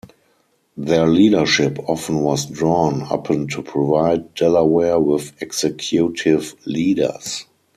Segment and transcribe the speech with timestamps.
[0.77, 7.45] Their leadership often was drawn upon to provide Delaware with executive leaders.